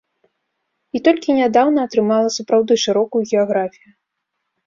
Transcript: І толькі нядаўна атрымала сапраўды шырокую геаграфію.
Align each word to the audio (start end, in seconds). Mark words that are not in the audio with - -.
І 0.99 1.01
толькі 1.07 1.35
нядаўна 1.39 1.79
атрымала 1.89 2.29
сапраўды 2.37 2.73
шырокую 2.87 3.23
геаграфію. 3.31 3.91